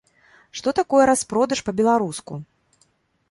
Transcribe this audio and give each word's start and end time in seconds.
Што 0.59 0.69
такое 0.79 1.01
распродаж 1.11 1.59
па-беларуску? 1.67 2.33